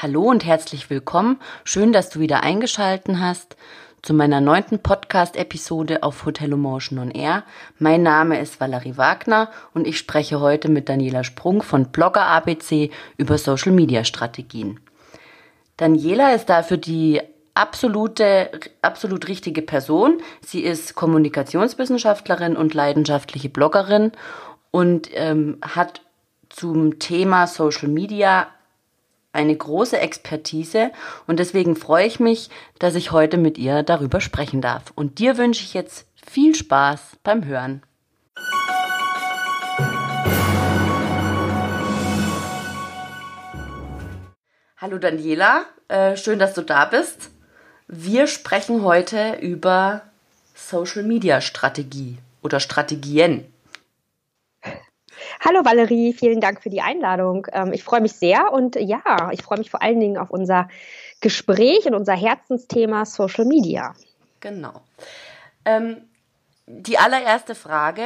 [0.00, 1.40] Hallo und herzlich willkommen.
[1.64, 3.56] Schön, dass du wieder eingeschalten hast
[4.00, 7.42] zu meiner neunten Podcast-Episode auf Hotel Emotion on Air.
[7.80, 12.92] Mein Name ist Valerie Wagner und ich spreche heute mit Daniela Sprung von Blogger ABC
[13.16, 14.78] über Social Media Strategien.
[15.78, 17.20] Daniela ist dafür die
[17.54, 20.22] absolute, absolut richtige Person.
[20.46, 24.12] Sie ist Kommunikationswissenschaftlerin und leidenschaftliche Bloggerin
[24.70, 26.02] und ähm, hat
[26.50, 28.46] zum Thema Social Media
[29.32, 30.90] eine große Expertise
[31.26, 34.92] und deswegen freue ich mich, dass ich heute mit ihr darüber sprechen darf.
[34.94, 37.82] Und dir wünsche ich jetzt viel Spaß beim Hören.
[44.80, 47.30] Hallo Daniela, äh, schön, dass du da bist.
[47.88, 50.02] Wir sprechen heute über
[50.54, 53.44] Social Media Strategie oder Strategien.
[55.44, 57.46] Hallo Valerie, vielen Dank für die Einladung.
[57.52, 60.68] Ähm, ich freue mich sehr und ja, ich freue mich vor allen Dingen auf unser
[61.20, 63.94] Gespräch und unser Herzensthema Social Media.
[64.40, 64.80] Genau.
[65.64, 65.98] Ähm,
[66.66, 68.02] die allererste Frage,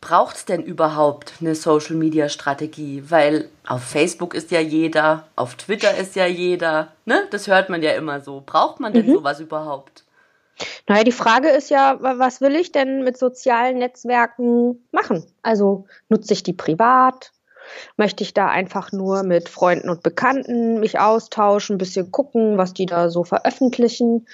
[0.00, 3.04] braucht es denn überhaupt eine Social Media Strategie?
[3.08, 7.26] Weil auf Facebook ist ja jeder, auf Twitter ist ja jeder, ne?
[7.30, 8.42] Das hört man ja immer so.
[8.44, 9.14] Braucht man denn mhm.
[9.14, 10.04] sowas überhaupt?
[10.86, 15.24] Naja, die Frage ist ja, was will ich denn mit sozialen Netzwerken machen?
[15.42, 17.32] Also nutze ich die privat?
[17.96, 22.72] Möchte ich da einfach nur mit Freunden und Bekannten mich austauschen, ein bisschen gucken, was
[22.72, 24.26] die da so veröffentlichen?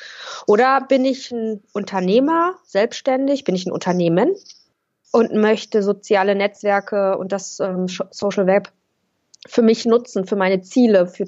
[0.47, 4.37] Oder bin ich ein Unternehmer, selbstständig, bin ich ein Unternehmen
[5.13, 8.71] und möchte soziale Netzwerke und das ähm, Social Web
[9.47, 11.27] für mich nutzen, für meine Ziele, für,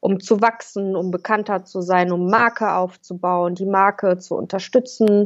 [0.00, 5.24] um zu wachsen, um bekannter zu sein, um Marke aufzubauen, die Marke zu unterstützen.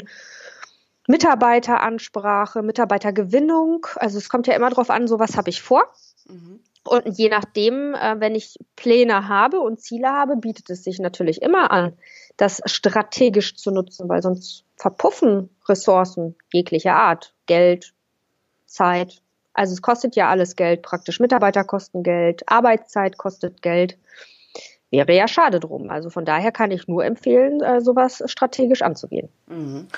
[1.07, 3.87] Mitarbeiteransprache, Mitarbeitergewinnung.
[3.97, 5.85] Also es kommt ja immer darauf an, so was habe ich vor.
[6.27, 6.61] Mhm.
[6.87, 11.41] Und je nachdem, äh, wenn ich Pläne habe und Ziele habe, bietet es sich natürlich
[11.41, 11.97] immer an,
[12.37, 17.95] das strategisch zu nutzen, weil sonst verpuffen Ressourcen jeglicher Art, Geld,
[18.67, 19.23] Zeit,
[19.55, 21.21] also es kostet ja alles Geld praktisch.
[21.21, 23.97] Mitarbeiter kosten Geld, Arbeitszeit kostet Geld.
[24.91, 25.91] Wäre ja schade drum.
[25.91, 29.29] Also von daher kann ich nur empfehlen, äh, sowas strategisch anzugehen.
[29.47, 29.89] Mhm.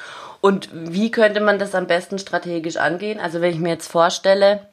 [0.41, 3.21] Und wie könnte man das am besten strategisch angehen?
[3.21, 4.69] Also wenn ich mir jetzt vorstelle,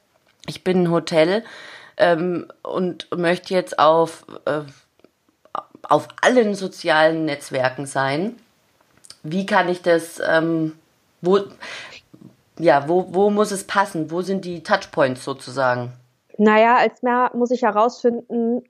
[0.48, 1.44] ich bin ein Hotel
[1.98, 4.62] ähm, und möchte jetzt auf, äh,
[5.84, 8.36] auf allen sozialen Netzwerken sein.
[9.24, 10.74] Wie kann ich das, ähm,
[11.22, 11.40] wo,
[12.60, 14.12] ja, wo, wo muss es passen?
[14.12, 15.94] Wo sind die Touchpoints sozusagen?
[16.38, 18.64] Naja, als mehr muss ich herausfinden,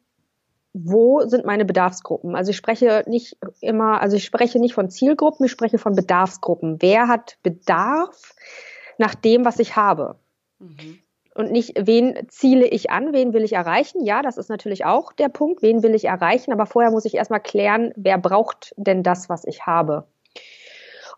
[0.73, 2.35] wo sind meine Bedarfsgruppen?
[2.35, 6.81] Also ich spreche nicht immer, also ich spreche nicht von Zielgruppen, ich spreche von Bedarfsgruppen.
[6.81, 8.35] Wer hat Bedarf
[8.97, 10.15] nach dem, was ich habe?
[10.59, 10.99] Mhm.
[11.35, 14.03] Und nicht, wen ziele ich an, wen will ich erreichen?
[14.03, 17.15] Ja, das ist natürlich auch der Punkt, wen will ich erreichen, aber vorher muss ich
[17.15, 20.05] erstmal klären, wer braucht denn das, was ich habe?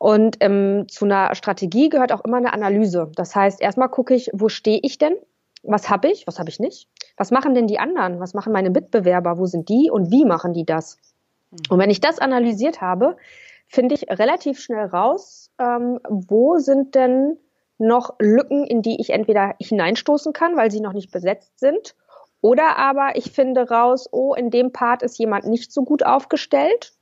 [0.05, 3.11] Und ähm, zu einer Strategie gehört auch immer eine Analyse.
[3.15, 5.15] Das heißt, erstmal gucke ich, wo stehe ich denn?
[5.63, 6.27] Was habe ich?
[6.27, 6.87] Was habe ich nicht?
[7.17, 8.19] Was machen denn die anderen?
[8.19, 9.39] Was machen meine Mitbewerber?
[9.39, 10.99] Wo sind die und wie machen die das?
[11.49, 11.57] Mhm.
[11.69, 13.17] Und wenn ich das analysiert habe,
[13.67, 17.39] finde ich relativ schnell raus, ähm, wo sind denn
[17.79, 21.95] noch Lücken, in die ich entweder hineinstoßen kann, weil sie noch nicht besetzt sind,
[22.41, 26.93] oder aber ich finde raus, oh, in dem Part ist jemand nicht so gut aufgestellt.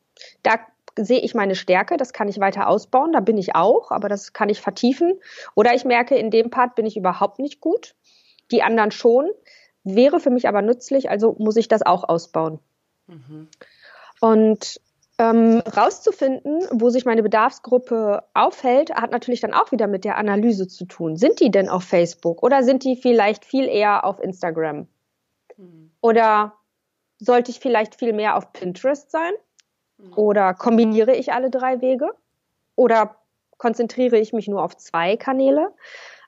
[0.41, 0.53] Da
[0.97, 4.33] sehe ich meine Stärke, das kann ich weiter ausbauen, da bin ich auch, aber das
[4.33, 5.19] kann ich vertiefen.
[5.55, 7.95] Oder ich merke, in dem Part bin ich überhaupt nicht gut,
[8.51, 9.29] die anderen schon,
[9.83, 12.59] wäre für mich aber nützlich, also muss ich das auch ausbauen.
[13.07, 13.47] Mhm.
[14.21, 14.79] Und
[15.19, 20.67] ähm, rauszufinden, wo sich meine Bedarfsgruppe aufhält, hat natürlich dann auch wieder mit der Analyse
[20.67, 21.17] zu tun.
[21.17, 24.87] Sind die denn auf Facebook oder sind die vielleicht viel eher auf Instagram?
[25.57, 25.91] Mhm.
[26.01, 26.53] Oder
[27.19, 29.33] sollte ich vielleicht viel mehr auf Pinterest sein?
[30.15, 32.11] Oder kombiniere ich alle drei Wege?
[32.75, 33.15] Oder
[33.57, 35.71] konzentriere ich mich nur auf zwei Kanäle?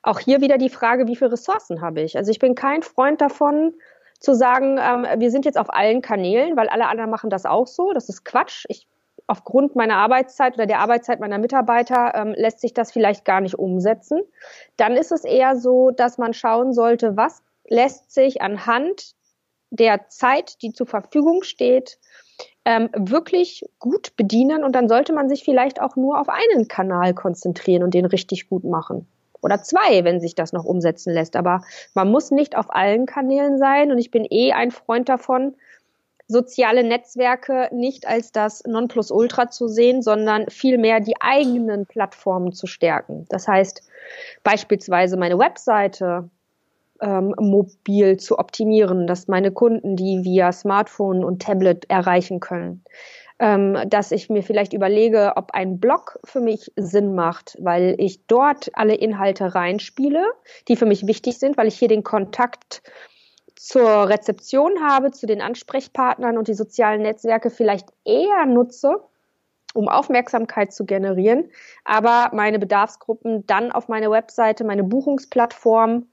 [0.02, 2.16] Auch hier wieder die Frage, wie viele Ressourcen habe ich?
[2.16, 3.74] Also ich bin kein Freund davon,
[4.20, 7.66] zu sagen, ähm, wir sind jetzt auf allen Kanälen, weil alle anderen machen das auch
[7.66, 7.92] so.
[7.92, 8.64] Das ist Quatsch.
[8.68, 8.86] Ich,
[9.26, 13.58] aufgrund meiner Arbeitszeit oder der Arbeitszeit meiner Mitarbeiter ähm, lässt sich das vielleicht gar nicht
[13.58, 14.22] umsetzen.
[14.76, 19.14] Dann ist es eher so, dass man schauen sollte, was lässt sich anhand
[19.70, 21.98] der Zeit, die zur Verfügung steht,
[22.66, 27.14] ähm, wirklich gut bedienen und dann sollte man sich vielleicht auch nur auf einen Kanal
[27.14, 29.06] konzentrieren und den richtig gut machen.
[29.40, 31.36] Oder zwei, wenn sich das noch umsetzen lässt.
[31.36, 31.62] Aber
[31.94, 35.54] man muss nicht auf allen Kanälen sein und ich bin eh ein Freund davon,
[36.26, 43.26] soziale Netzwerke nicht als das Nonplusultra zu sehen, sondern vielmehr die eigenen Plattformen zu stärken.
[43.28, 43.88] Das heißt
[44.42, 46.28] beispielsweise meine Webseite
[47.00, 52.84] ähm, mobil zu optimieren, dass meine Kunden die via Smartphone und Tablet erreichen können.
[53.38, 58.26] Ähm, dass ich mir vielleicht überlege, ob ein Blog für mich Sinn macht, weil ich
[58.26, 60.24] dort alle Inhalte reinspiele,
[60.68, 62.82] die für mich wichtig sind, weil ich hier den Kontakt
[63.56, 69.02] zur Rezeption habe, zu den Ansprechpartnern und die sozialen Netzwerke vielleicht eher nutze,
[69.74, 71.50] um Aufmerksamkeit zu generieren,
[71.84, 76.06] aber meine Bedarfsgruppen dann auf meine Webseite, meine Buchungsplattform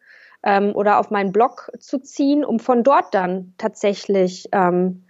[0.44, 5.04] ähm, oder auf meinen Blog zu ziehen, um von dort dann tatsächlich ähm,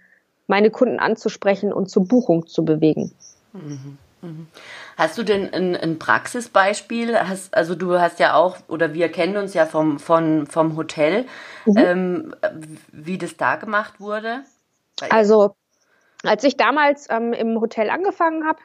[0.46, 3.12] meine Kunden anzusprechen und zur Buchung zu bewegen.
[3.52, 3.98] Mhm.
[4.22, 4.46] Mhm.
[4.96, 7.18] Hast du denn ein, ein Praxisbeispiel?
[7.18, 11.26] Hast, also du hast ja auch, oder wir kennen uns ja vom, vom, vom Hotel,
[11.66, 11.76] mhm.
[11.76, 12.34] ähm,
[12.90, 14.44] wie das da gemacht wurde?
[15.10, 15.56] Also
[16.24, 18.60] als ich damals ähm, im Hotel angefangen habe,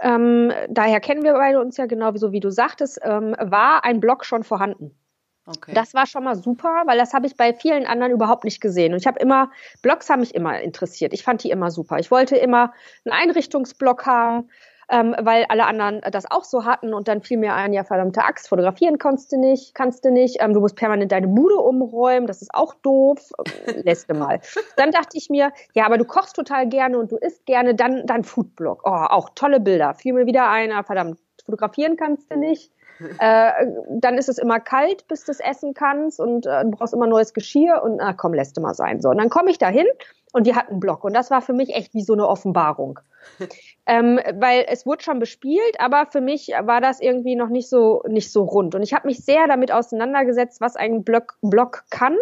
[0.00, 4.00] ähm, daher kennen wir beide uns ja genau so wie du sagtest, ähm, war ein
[4.00, 4.98] Blog schon vorhanden.
[5.46, 5.72] Okay.
[5.74, 8.94] Das war schon mal super, weil das habe ich bei vielen anderen überhaupt nicht gesehen.
[8.94, 9.50] Und ich habe immer,
[9.82, 11.12] Blogs haben mich immer interessiert.
[11.12, 11.98] Ich fand die immer super.
[11.98, 12.72] Ich wollte immer
[13.04, 14.48] einen Einrichtungsblog haben,
[14.88, 18.22] ähm, weil alle anderen das auch so hatten und dann fiel mir ein, ja verdammte
[18.22, 22.26] Axt, fotografieren kannst du nicht, kannst du nicht, ähm, du musst permanent deine Bude umräumen,
[22.26, 23.32] das ist auch doof,
[23.82, 24.40] letzte Mal.
[24.76, 28.06] Dann dachte ich mir, ja, aber du kochst total gerne und du isst gerne, dann,
[28.06, 32.70] dann Foodblog, oh, auch tolle Bilder, fiel mir wieder einer, verdammt, fotografieren kannst du nicht,
[33.18, 33.52] äh,
[33.88, 37.06] dann ist es immer kalt, bis du es essen kannst und äh, du brauchst immer
[37.06, 39.00] neues Geschirr und na komm, lässt du mal sein.
[39.00, 39.86] So, und dann komme ich da hin
[40.32, 43.00] und die hatten einen Blog und das war für mich echt wie so eine Offenbarung.
[43.86, 48.02] ähm, weil es wurde schon bespielt, aber für mich war das irgendwie noch nicht so,
[48.06, 48.74] nicht so rund.
[48.74, 52.16] Und ich habe mich sehr damit auseinandergesetzt, was ein Blog, Blog kann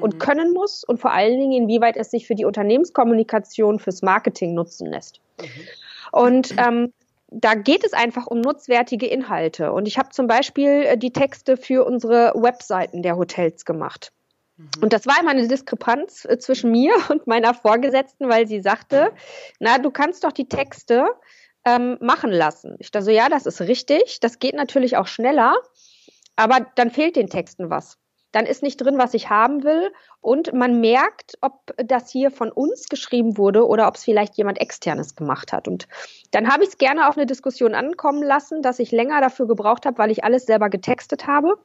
[0.00, 0.18] und mhm.
[0.18, 4.86] können muss und vor allen Dingen, inwieweit es sich für die Unternehmenskommunikation, fürs Marketing nutzen
[4.86, 5.20] lässt.
[5.40, 5.46] Mhm.
[6.12, 6.92] Und ähm,
[7.38, 9.72] da geht es einfach um nutzwertige Inhalte.
[9.72, 14.12] Und ich habe zum Beispiel äh, die Texte für unsere Webseiten der Hotels gemacht.
[14.56, 14.70] Mhm.
[14.80, 19.12] Und das war immer eine Diskrepanz äh, zwischen mir und meiner Vorgesetzten, weil sie sagte,
[19.60, 21.06] na, du kannst doch die Texte
[21.66, 22.76] ähm, machen lassen.
[22.78, 24.20] Ich dachte so, ja, das ist richtig.
[24.20, 25.56] Das geht natürlich auch schneller,
[26.36, 27.98] aber dann fehlt den Texten was
[28.32, 29.92] dann ist nicht drin, was ich haben will.
[30.20, 34.60] Und man merkt, ob das hier von uns geschrieben wurde oder ob es vielleicht jemand
[34.60, 35.68] externes gemacht hat.
[35.68, 35.88] Und
[36.32, 39.86] dann habe ich es gerne auf eine Diskussion ankommen lassen, dass ich länger dafür gebraucht
[39.86, 41.56] habe, weil ich alles selber getextet habe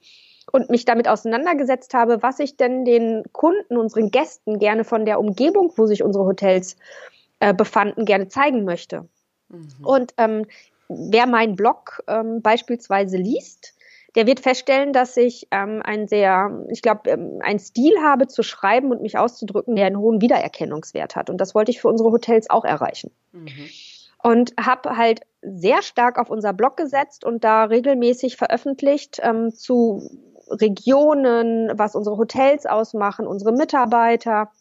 [0.52, 5.20] und mich damit auseinandergesetzt habe, was ich denn den Kunden, unseren Gästen gerne von der
[5.20, 6.78] Umgebung, wo sich unsere Hotels
[7.40, 9.08] äh, befanden, gerne zeigen möchte.
[9.50, 9.70] Mhm.
[9.84, 10.46] Und ähm,
[10.88, 13.71] wer meinen Blog ähm, beispielsweise liest,
[14.16, 18.44] der wird feststellen, dass ich ähm, ein sehr, ich glaube, ähm, ein Stil habe zu
[18.44, 21.30] schreiben und mich auszudrücken, der einen hohen Wiedererkennungswert hat.
[21.30, 23.12] Und das wollte ich für unsere Hotels auch erreichen.
[23.32, 23.70] Mhm.
[24.24, 30.10] Und habe halt sehr stark auf unser Blog gesetzt und da regelmäßig veröffentlicht ähm, zu
[30.48, 34.52] Regionen, was unsere Hotels ausmachen, unsere Mitarbeiter.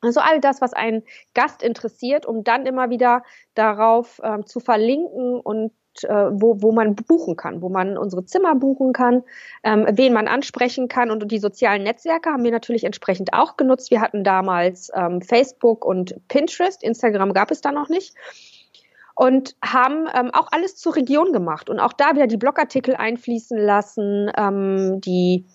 [0.00, 1.02] Also all das, was einen
[1.34, 3.22] Gast interessiert, um dann immer wieder
[3.54, 8.56] darauf ähm, zu verlinken und äh, wo, wo man buchen kann, wo man unsere Zimmer
[8.56, 9.22] buchen kann,
[9.62, 11.10] ähm, wen man ansprechen kann.
[11.10, 13.92] Und die sozialen Netzwerke haben wir natürlich entsprechend auch genutzt.
[13.92, 16.82] Wir hatten damals ähm, Facebook und Pinterest.
[16.82, 18.14] Instagram gab es da noch nicht
[19.14, 23.56] und haben ähm, auch alles zur Region gemacht und auch da wieder die Blogartikel einfließen
[23.56, 25.46] lassen, ähm, die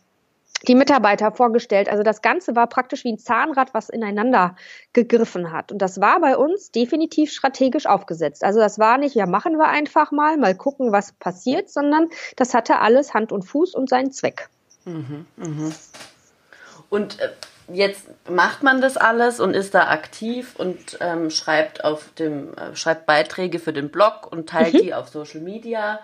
[0.67, 1.89] die Mitarbeiter vorgestellt.
[1.89, 4.55] Also das Ganze war praktisch wie ein Zahnrad, was ineinander
[4.93, 5.71] gegriffen hat.
[5.71, 8.43] Und das war bei uns definitiv strategisch aufgesetzt.
[8.43, 12.53] Also das war nicht, ja, machen wir einfach mal, mal gucken, was passiert, sondern das
[12.53, 14.49] hatte alles Hand und Fuß und seinen Zweck.
[14.85, 15.71] Mhm, mh.
[16.89, 17.29] Und äh,
[17.71, 22.75] jetzt macht man das alles und ist da aktiv und ähm, schreibt auf dem, äh,
[22.75, 24.79] schreibt Beiträge für den Blog und teilt mhm.
[24.79, 25.99] die auf Social Media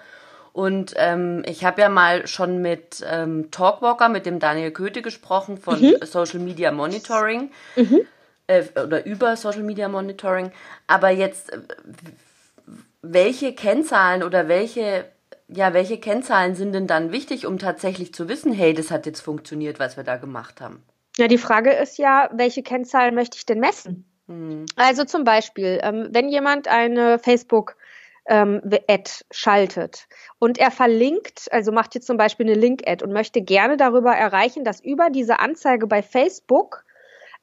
[0.56, 5.58] und ähm, ich habe ja mal schon mit ähm, Talkwalker, mit dem Daniel Köthe gesprochen
[5.58, 5.96] von mhm.
[6.04, 7.52] Social Media Monitoring.
[7.76, 8.08] Mhm.
[8.48, 10.54] Äh, oder über Social Media Monitoring.
[10.88, 11.60] Aber jetzt, äh,
[13.02, 15.04] welche Kennzahlen oder welche,
[15.50, 19.20] ja, welche Kennzahlen sind denn dann wichtig, um tatsächlich zu wissen, hey, das hat jetzt
[19.20, 20.82] funktioniert, was wir da gemacht haben?
[21.18, 24.06] Ja, die Frage ist ja, welche Kennzahlen möchte ich denn messen?
[24.28, 24.68] Mhm.
[24.78, 27.76] Also zum Beispiel, ähm, wenn jemand eine Facebook-
[28.28, 30.08] ähm, Ad schaltet
[30.40, 34.64] und er verlinkt, also macht jetzt zum Beispiel eine Link-Ad und möchte gerne darüber erreichen,
[34.64, 36.84] dass über diese Anzeige bei Facebook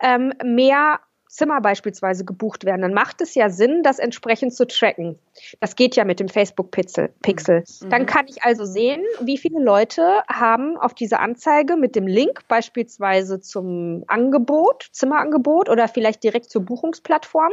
[0.01, 1.01] ähm, mehr
[1.33, 5.19] Zimmer beispielsweise gebucht werden, dann macht es ja Sinn, das entsprechend zu tracken.
[5.61, 7.09] Das geht ja mit dem Facebook-Pixel.
[7.23, 7.65] Pixel.
[7.81, 7.89] Mhm.
[7.89, 12.47] Dann kann ich also sehen, wie viele Leute haben auf diese Anzeige mit dem Link
[12.49, 17.53] beispielsweise zum Angebot, Zimmerangebot oder vielleicht direkt zur Buchungsplattform,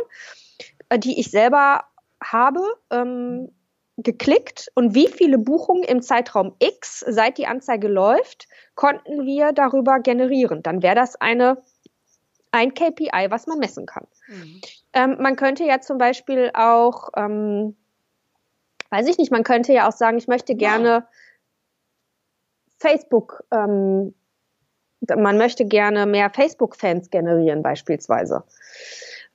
[0.90, 1.86] äh, die ich selber
[2.24, 2.62] habe,
[2.92, 3.52] ähm,
[3.98, 10.00] geklickt und wie viele Buchungen im Zeitraum X, seit die Anzeige läuft, konnten wir darüber
[10.00, 10.64] generieren.
[10.64, 11.62] Dann wäre das eine,
[12.52, 14.08] ein KPI, was man messen kann.
[14.28, 14.62] Mhm.
[14.94, 17.76] Ähm, man könnte ja zum Beispiel auch, ähm,
[18.90, 21.08] weiß ich nicht, man könnte ja auch sagen, ich möchte gerne.
[22.82, 24.16] Facebook, ähm,
[25.02, 28.44] man möchte gerne mehr Facebook-Fans generieren beispielsweise.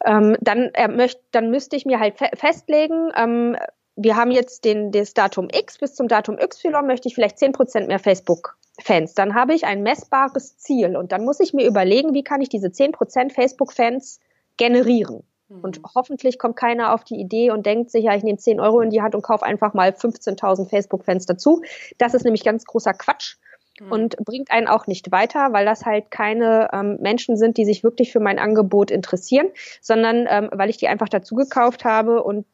[0.05, 3.57] Ähm, dann, er möcht, dann müsste ich mir halt fe festlegen, ähm,
[3.97, 7.53] wir haben jetzt den, das Datum X bis zum Datum Y möchte ich vielleicht zehn
[7.53, 9.15] Prozent mehr Facebook-Fans.
[9.15, 12.49] Dann habe ich ein messbares Ziel und dann muss ich mir überlegen, wie kann ich
[12.49, 14.21] diese zehn Prozent Facebook-Fans
[14.57, 15.23] generieren.
[15.49, 15.61] Mhm.
[15.61, 18.81] Und hoffentlich kommt keiner auf die Idee und denkt sich, ja, ich nehme 10 Euro
[18.81, 21.63] in die Hand und kaufe einfach mal 15.000 Facebook-Fans dazu.
[21.99, 23.37] Das ist nämlich ganz großer Quatsch
[23.81, 23.93] mhm.
[23.93, 27.83] und bringt einen auch nicht weiter, weil das halt keine ähm, Menschen sind, die sich
[27.85, 29.49] wirklich für mein Angebot interessieren,
[29.81, 32.47] sondern ähm, weil ich die einfach dazu gekauft habe und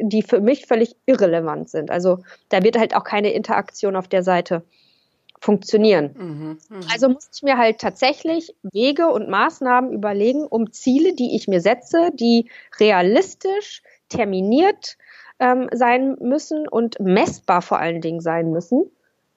[0.00, 1.90] die für mich völlig irrelevant sind.
[1.90, 2.18] Also
[2.48, 4.64] da wird halt auch keine Interaktion auf der Seite
[5.44, 6.14] funktionieren.
[6.16, 6.86] Mhm, mh.
[6.92, 11.60] Also muss ich mir halt tatsächlich Wege und Maßnahmen überlegen, um Ziele, die ich mir
[11.60, 14.96] setze, die realistisch, terminiert
[15.38, 18.90] ähm, sein müssen und messbar vor allen Dingen sein müssen,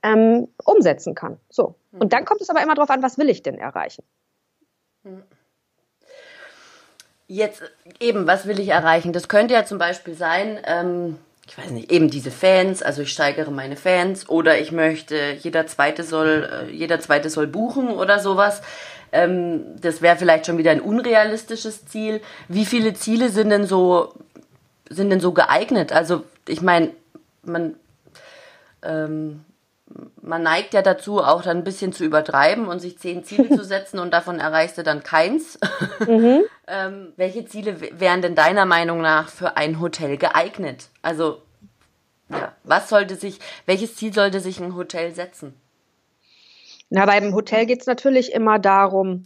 [0.03, 1.39] ähm, umsetzen kann.
[1.49, 1.75] So.
[1.91, 2.01] Mhm.
[2.01, 4.03] Und dann kommt es aber immer darauf an, was will ich denn erreichen?
[5.03, 5.23] Mhm.
[7.29, 7.61] Jetzt
[7.99, 9.11] eben, was will ich erreichen?
[9.11, 13.11] Das könnte ja zum Beispiel sein, ähm, ich weiß nicht, eben diese Fans, also ich
[13.11, 18.19] steigere meine Fans oder ich möchte, jeder zweite soll, äh, jeder zweite soll buchen oder
[18.19, 18.61] sowas.
[19.11, 22.21] Ähm, das wäre vielleicht schon wieder ein unrealistisches Ziel.
[22.47, 24.13] Wie viele Ziele sind denn so,
[24.89, 25.91] sind denn so geeignet?
[25.91, 26.91] Also ich meine,
[27.43, 27.75] man
[28.83, 29.45] ähm,
[30.27, 33.63] man neigt ja dazu, auch dann ein bisschen zu übertreiben und sich zehn Ziele zu
[33.63, 35.57] setzen und davon erreichst du dann keins.
[35.99, 36.43] Mhm.
[36.67, 40.89] ähm, welche Ziele wären denn deiner Meinung nach für ein Hotel geeignet?
[41.01, 41.41] Also,
[42.29, 45.59] ja, was sollte sich, welches Ziel sollte sich ein Hotel setzen?
[46.89, 49.25] Na, beim Hotel geht es natürlich immer darum,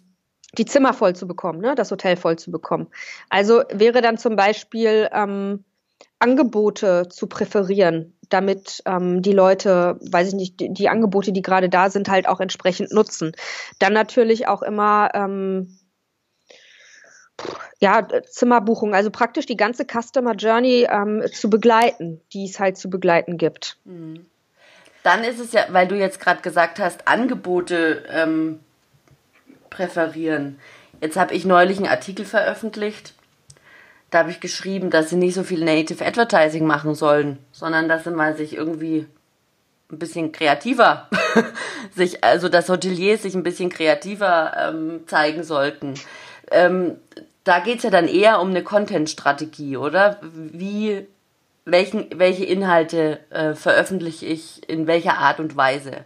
[0.57, 1.75] die Zimmer voll zu bekommen, ne?
[1.75, 2.87] das Hotel voll zu bekommen.
[3.29, 5.63] Also wäre dann zum Beispiel ähm,
[6.19, 11.69] Angebote zu präferieren damit ähm, die Leute, weiß ich nicht, die, die Angebote, die gerade
[11.69, 13.33] da sind, halt auch entsprechend nutzen.
[13.79, 15.77] Dann natürlich auch immer ähm,
[17.79, 22.89] ja, Zimmerbuchung, also praktisch die ganze Customer Journey ähm, zu begleiten, die es halt zu
[22.89, 23.77] begleiten gibt.
[23.85, 24.25] Mhm.
[25.03, 28.59] Dann ist es ja, weil du jetzt gerade gesagt hast, Angebote ähm,
[29.71, 30.59] präferieren.
[31.01, 33.15] Jetzt habe ich neulich einen Artikel veröffentlicht
[34.11, 38.03] da habe ich geschrieben, dass sie nicht so viel Native Advertising machen sollen, sondern dass
[38.03, 39.07] sie mal sich irgendwie
[39.89, 41.09] ein bisschen kreativer
[41.95, 45.95] sich, also dass Hoteliers sich ein bisschen kreativer ähm, zeigen sollten.
[46.51, 46.97] Ähm,
[47.45, 50.19] da geht's ja dann eher um eine Content-Strategie, oder?
[50.21, 51.07] Wie,
[51.65, 56.03] welchen, welche Inhalte äh, veröffentliche ich in welcher Art und Weise?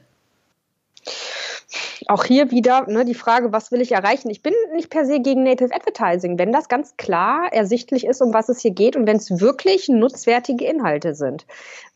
[2.07, 4.29] Auch hier wieder ne, die Frage, was will ich erreichen?
[4.29, 8.33] Ich bin nicht per se gegen Native Advertising, wenn das ganz klar ersichtlich ist, um
[8.33, 11.45] was es hier geht und wenn es wirklich nutzwertige Inhalte sind.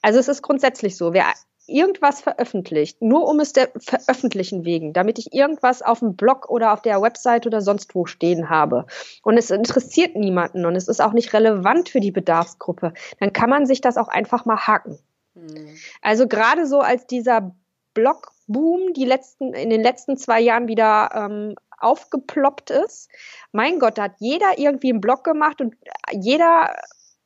[0.02, 1.26] Also es ist grundsätzlich so, wer
[1.70, 6.74] irgendwas veröffentlicht, nur um es der veröffentlichen wegen, damit ich irgendwas auf dem Blog oder
[6.74, 8.88] auf der Website oder sonst wo stehen habe
[9.24, 13.50] und es interessiert niemanden und es ist auch nicht relevant für die Bedarfsgruppe, dann kann
[13.50, 14.98] man sich das auch einfach mal haken.
[15.36, 15.78] Mhm.
[16.02, 17.56] Also gerade so als dieser
[17.94, 23.10] Blog Boom die letzten, in den letzten zwei Jahren wieder ähm, aufgeploppt ist.
[23.52, 25.76] Mein Gott, da hat jeder irgendwie einen Blog gemacht und
[26.12, 26.76] jeder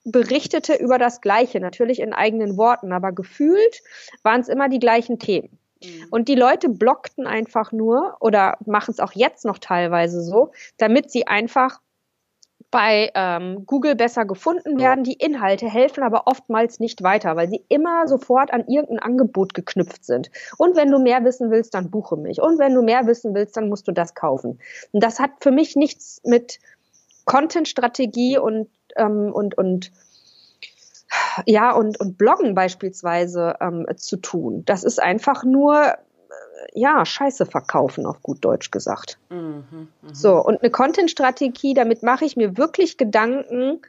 [0.03, 3.81] berichtete über das Gleiche, natürlich in eigenen Worten, aber gefühlt
[4.21, 5.57] waren es immer die gleichen Themen.
[5.83, 6.07] Mhm.
[6.11, 11.09] Und die Leute blockten einfach nur oder machen es auch jetzt noch teilweise so, damit
[11.09, 11.79] sie einfach
[12.73, 15.03] bei ähm, Google besser gefunden werden.
[15.03, 20.03] Die Inhalte helfen aber oftmals nicht weiter, weil sie immer sofort an irgendein Angebot geknüpft
[20.03, 20.31] sind.
[20.57, 22.41] Und wenn du mehr wissen willst, dann buche mich.
[22.41, 24.59] Und wenn du mehr wissen willst, dann musst du das kaufen.
[24.91, 26.57] Und das hat für mich nichts mit
[27.25, 29.91] Content-Strategie und, ähm, und, und
[31.45, 34.63] ja, und, und Bloggen beispielsweise ähm, zu tun.
[34.65, 35.93] Das ist einfach nur
[36.73, 39.17] ja, Scheiße verkaufen, auf gut Deutsch gesagt.
[39.29, 39.63] Mhm,
[40.01, 40.13] mh.
[40.13, 43.81] So, und eine Content-Strategie, damit mache ich mir wirklich Gedanken,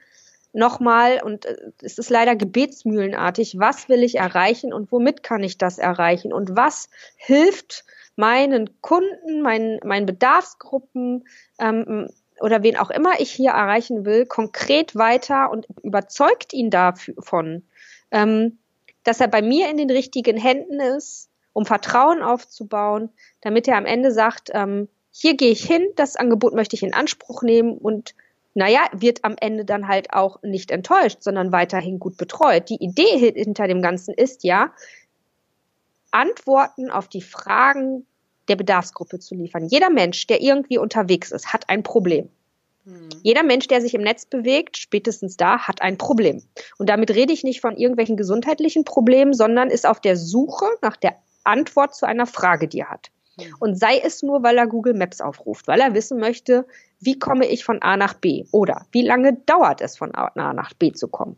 [0.54, 5.58] nochmal, und äh, es ist leider gebetsmühlenartig, was will ich erreichen und womit kann ich
[5.58, 7.84] das erreichen und was hilft
[8.16, 11.24] meinen Kunden, meinen, meinen Bedarfsgruppen
[11.58, 12.08] ähm,
[12.40, 17.64] oder wen auch immer ich hier erreichen will, konkret weiter und überzeugt ihn davon,
[18.10, 18.58] ähm,
[19.02, 23.08] dass er bei mir in den richtigen Händen ist, um Vertrauen aufzubauen,
[23.40, 26.92] damit er am Ende sagt, ähm, hier gehe ich hin, das Angebot möchte ich in
[26.92, 28.14] Anspruch nehmen und
[28.52, 32.68] naja, wird am Ende dann halt auch nicht enttäuscht, sondern weiterhin gut betreut.
[32.68, 34.73] Die Idee hinter dem Ganzen ist ja,
[36.11, 38.06] Antworten auf die Fragen
[38.49, 39.66] der Bedarfsgruppe zu liefern.
[39.66, 42.28] Jeder Mensch, der irgendwie unterwegs ist, hat ein Problem.
[42.84, 43.08] Hm.
[43.23, 46.42] Jeder Mensch, der sich im Netz bewegt, spätestens da, hat ein Problem.
[46.78, 50.96] Und damit rede ich nicht von irgendwelchen gesundheitlichen Problemen, sondern ist auf der Suche nach
[50.96, 53.10] der Antwort zu einer Frage, die er hat.
[53.58, 56.66] Und sei es nur, weil er Google Maps aufruft, weil er wissen möchte,
[57.00, 60.72] wie komme ich von A nach B oder wie lange dauert es von A nach
[60.74, 61.36] B zu kommen.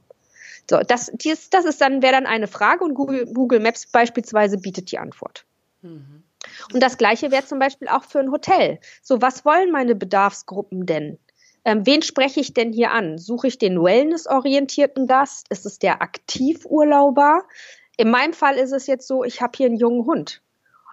[0.68, 4.58] So, das, dies, das ist dann, wäre dann eine Frage und Google, Google Maps beispielsweise
[4.58, 5.46] bietet die Antwort.
[5.82, 6.24] Mhm.
[6.72, 8.78] Und das Gleiche wäre zum Beispiel auch für ein Hotel.
[9.02, 11.18] So, was wollen meine Bedarfsgruppen denn?
[11.64, 13.18] Ähm, wen spreche ich denn hier an?
[13.18, 15.48] Suche ich den wellnessorientierten Gast?
[15.50, 17.42] Ist es der Aktivurlauber?
[17.96, 20.42] In meinem Fall ist es jetzt so, ich habe hier einen jungen Hund.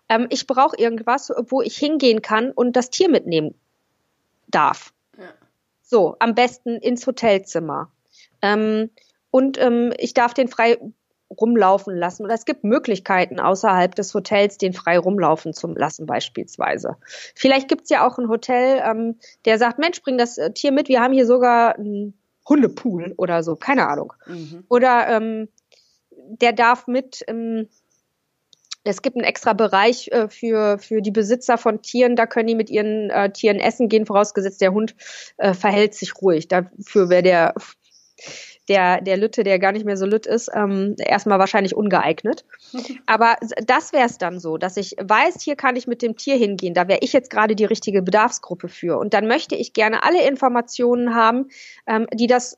[0.10, 3.55] Ähm, ich brauche irgendwas, wo ich hingehen kann und das Tier mitnehmen
[4.48, 4.93] darf.
[5.17, 5.25] Ja.
[5.81, 7.89] So, am besten ins Hotelzimmer.
[8.41, 8.89] Ähm,
[9.31, 10.77] und ähm, ich darf den frei
[11.39, 12.24] rumlaufen lassen.
[12.24, 16.98] Oder es gibt Möglichkeiten außerhalb des Hotels, den frei rumlaufen zu lassen beispielsweise.
[17.36, 20.72] Vielleicht gibt es ja auch ein Hotel, ähm, der sagt, Mensch, bring das äh, Tier
[20.72, 22.13] mit, wir haben hier sogar einen
[22.48, 24.13] Hundepool oder so, keine Ahnung.
[24.27, 24.65] Mhm.
[24.69, 25.48] Oder ähm,
[26.27, 27.68] der darf mit, ähm,
[28.84, 32.56] es gibt einen extra Bereich äh, für, für die Besitzer von Tieren, da können die
[32.56, 34.96] mit ihren äh, Tieren essen gehen, vorausgesetzt der Hund
[35.38, 36.48] äh, verhält sich ruhig.
[36.48, 37.53] Dafür wäre der
[38.70, 42.46] der, der Lütte, der gar nicht mehr so lütt ist, ähm, erstmal wahrscheinlich ungeeignet.
[43.06, 46.38] Aber das wäre es dann so, dass ich weiß, hier kann ich mit dem Tier
[46.38, 46.74] hingehen.
[46.74, 48.98] Da wäre ich jetzt gerade die richtige Bedarfsgruppe für.
[48.98, 51.50] Und dann möchte ich gerne alle Informationen haben,
[51.88, 52.58] ähm, die das,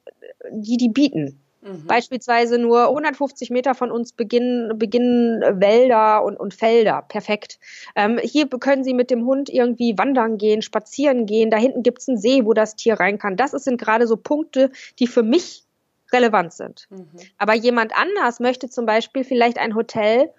[0.52, 1.42] die die bieten.
[1.66, 1.88] Mhm.
[1.88, 7.02] Beispielsweise nur 150 Meter von uns beginnen, beginnen Wälder und, und Felder.
[7.08, 7.60] Perfekt.
[7.96, 11.50] Ähm, hier können Sie mit dem Hund irgendwie wandern gehen, spazieren gehen.
[11.50, 13.36] Da hinten gibt's einen See, wo das Tier rein kann.
[13.36, 15.66] Das sind gerade so Punkte, die für mich
[16.14, 16.88] relevant sind.
[16.92, 17.08] Mhm.
[17.40, 20.32] Aber jemand anders möchte zum Beispiel vielleicht ein Hotel,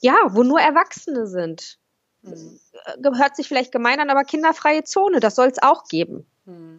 [0.00, 1.78] ja, wo nur Erwachsene sind.
[2.22, 2.58] Mhm.
[3.14, 6.26] Hört sich vielleicht gemein an, aber kinderfreie Zone, das soll es auch geben.
[6.46, 6.78] Mhm.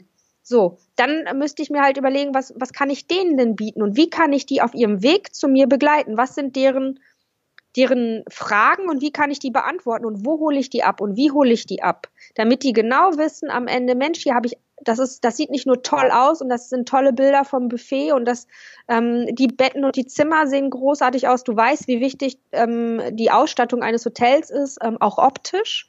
[0.52, 3.96] So, dann müsste ich mir halt überlegen, was, was kann ich denen denn bieten und
[3.96, 6.18] wie kann ich die auf ihrem Weg zu mir begleiten?
[6.18, 7.00] Was sind deren,
[7.78, 11.16] deren Fragen und wie kann ich die beantworten und wo hole ich die ab und
[11.16, 12.10] wie hole ich die ab?
[12.36, 15.68] Damit die genau wissen am Ende, Mensch, hier habe ich das ist, das sieht nicht
[15.68, 18.48] nur toll aus und das sind tolle Bilder vom Buffet und das,
[18.90, 21.44] ähm, die Betten und die Zimmer sehen großartig aus.
[21.46, 25.88] Du weißt, wie wichtig ähm, die Ausstattung eines Hotels ist, ähm, auch optisch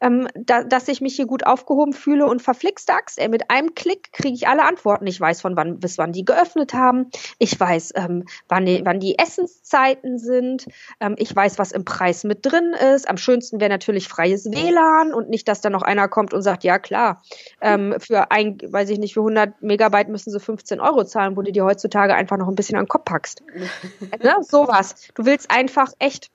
[0.00, 3.74] ähm, da, dass ich mich hier gut aufgehoben fühle und verflixt Axt, ey, mit einem
[3.74, 5.06] Klick kriege ich alle Antworten.
[5.06, 7.10] Ich weiß, von wann bis wann die geöffnet haben.
[7.38, 10.66] Ich weiß, ähm, wann, die, wann die Essenszeiten sind.
[11.00, 13.08] Ähm, ich weiß, was im Preis mit drin ist.
[13.08, 16.64] Am schönsten wäre natürlich freies WLAN und nicht, dass da noch einer kommt und sagt,
[16.64, 17.22] ja klar,
[17.60, 21.42] ähm, für ein, weiß ich nicht, für 100 Megabyte müssen sie 15 Euro zahlen, wo
[21.42, 23.42] du dir heutzutage einfach noch ein bisschen an den Kopf packst.
[24.22, 24.36] ne?
[24.42, 25.08] Sowas.
[25.14, 26.30] Du willst einfach echt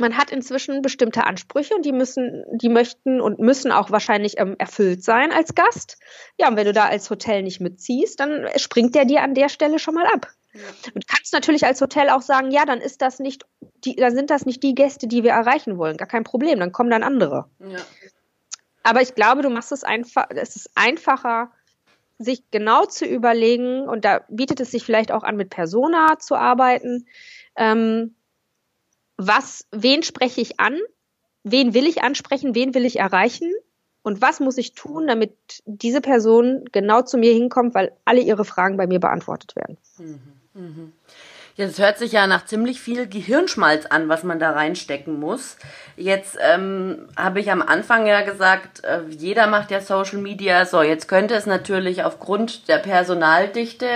[0.00, 4.56] man hat inzwischen bestimmte Ansprüche und die müssen, die möchten und müssen auch wahrscheinlich ähm,
[4.58, 5.98] erfüllt sein als Gast.
[6.38, 9.48] Ja, und wenn du da als Hotel nicht mitziehst, dann springt der dir an der
[9.48, 10.28] Stelle schon mal ab.
[10.52, 10.60] Ja.
[10.94, 13.44] Du kannst natürlich als Hotel auch sagen, ja, dann ist das nicht,
[13.84, 15.96] die, dann sind das nicht die Gäste, die wir erreichen wollen.
[15.96, 17.46] Gar kein Problem, dann kommen dann andere.
[17.60, 17.78] Ja.
[18.82, 21.52] Aber ich glaube, du machst es einfach, es ist einfacher,
[22.18, 26.34] sich genau zu überlegen, und da bietet es sich vielleicht auch an, mit Persona zu
[26.34, 27.06] arbeiten,
[27.56, 28.14] ähm,
[29.26, 30.78] was, wen spreche ich an,
[31.42, 33.52] wen will ich ansprechen, wen will ich erreichen
[34.02, 35.34] und was muss ich tun, damit
[35.66, 39.76] diese Person genau zu mir hinkommt, weil alle ihre Fragen bei mir beantwortet werden.
[39.98, 40.20] Mhm.
[40.54, 40.92] Mhm.
[41.56, 45.58] Ja, hört sich ja nach ziemlich viel Gehirnschmalz an, was man da reinstecken muss.
[45.96, 50.64] Jetzt ähm, habe ich am Anfang ja gesagt, äh, jeder macht ja Social Media.
[50.64, 53.86] So, jetzt könnte es natürlich aufgrund der Personaldichte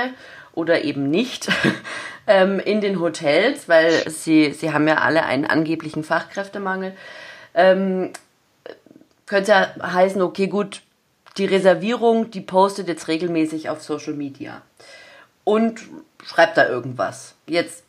[0.54, 1.48] oder eben nicht
[2.26, 6.96] ähm, in den Hotels, weil sie, sie haben ja alle einen angeblichen Fachkräftemangel.
[7.54, 8.12] Ähm,
[9.26, 10.82] könnte ja heißen, okay, gut,
[11.36, 14.62] die Reservierung, die postet jetzt regelmäßig auf Social Media
[15.42, 15.80] und
[16.24, 17.34] schreibt da irgendwas.
[17.46, 17.84] Jetzt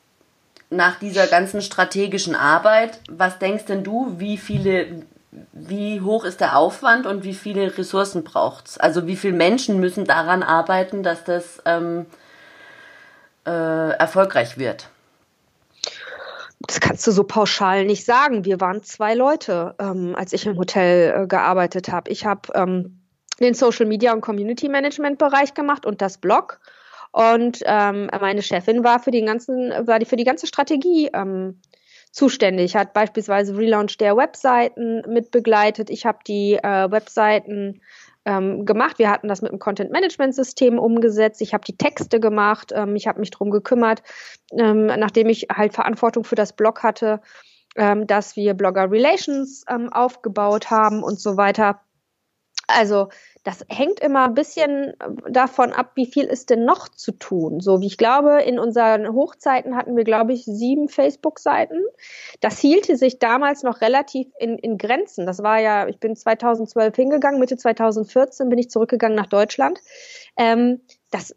[0.70, 5.04] nach dieser ganzen strategischen Arbeit, was denkst denn du, wie viele,
[5.54, 8.78] wie hoch ist der Aufwand und wie viele Ressourcen braucht's?
[8.78, 12.08] Also wie viele Menschen müssen daran arbeiten, dass das ähm,
[13.46, 14.90] äh, erfolgreich wird?
[16.62, 18.46] Das kannst du so pauschal nicht sagen.
[18.46, 22.10] Wir waren zwei Leute, ähm, als ich im Hotel äh, gearbeitet habe.
[22.10, 23.02] Ich habe ähm,
[23.40, 26.60] den Social Media und Community Management Bereich gemacht und das Blog.
[27.12, 31.62] Und ähm, meine Chefin war für den ganzen, war die für die ganze Strategie ähm,
[32.12, 32.76] zuständig.
[32.76, 35.90] Hat beispielsweise Relaunch der Webseiten mitbegleitet.
[35.90, 37.82] Ich habe die äh, Webseiten
[38.26, 39.00] ähm, gemacht.
[39.00, 41.42] Wir hatten das mit dem Content-Management-System umgesetzt.
[41.42, 42.72] Ich habe die Texte gemacht.
[42.76, 44.04] Ähm, ich habe mich drum gekümmert,
[44.52, 47.22] ähm, nachdem ich halt Verantwortung für das Blog hatte,
[47.76, 51.82] ähm, dass wir Blogger Relations ähm, aufgebaut haben und so weiter.
[52.68, 53.10] Also
[53.46, 54.94] das hängt immer ein bisschen
[55.30, 57.60] davon ab, wie viel ist denn noch zu tun.
[57.60, 61.80] So wie ich glaube, in unseren Hochzeiten hatten wir, glaube ich, sieben Facebook-Seiten.
[62.42, 65.28] Das hielte sich damals noch relativ in, in Grenzen.
[65.28, 69.80] Das war ja, ich bin 2012 hingegangen, Mitte 2014 bin ich zurückgegangen nach Deutschland.
[70.38, 70.82] Ähm,
[71.12, 71.36] das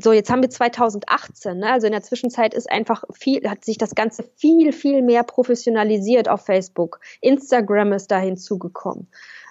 [0.00, 1.70] so jetzt haben wir 2018, ne?
[1.70, 6.28] also in der Zwischenzeit ist einfach viel, hat sich das Ganze viel, viel mehr professionalisiert
[6.28, 6.98] auf Facebook.
[7.20, 9.08] Instagram ist da hinzugekommen.